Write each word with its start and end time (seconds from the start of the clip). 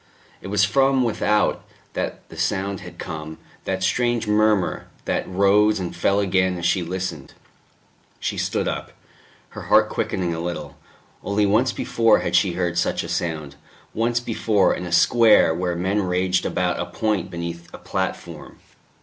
It 0.41 0.47
was 0.47 0.65
from 0.65 1.03
without 1.03 1.63
that 1.93 2.27
the 2.29 2.35
sound 2.35 2.79
had 2.79 2.97
come, 2.97 3.37
that 3.65 3.83
strange 3.83 4.25
murmur, 4.27 4.87
that 5.05 5.29
rose 5.29 5.79
and 5.79 5.95
fell 5.95 6.19
again 6.19 6.57
as 6.57 6.65
she 6.65 6.81
listened. 6.81 7.35
She 8.19 8.35
stood 8.35 8.67
up, 8.67 8.93
her 9.49 9.61
heart 9.69 9.89
quickening 9.89 10.33
a 10.33 10.39
little 10.39 10.75
only 11.23 11.45
once 11.45 11.71
before 11.71 12.21
had 12.21 12.35
she 12.35 12.53
heard 12.53 12.79
such 12.79 13.03
a 13.03 13.07
sound, 13.07 13.57
once 13.93 14.19
before, 14.19 14.73
in 14.73 14.87
a 14.87 14.91
square, 14.91 15.53
where 15.53 15.75
men 15.75 16.01
raged 16.01 16.47
about 16.47 16.79
a 16.79 16.87
point 16.87 17.29
beneath 17.29 17.71
a 17.71 17.77
platform.... 17.77 18.57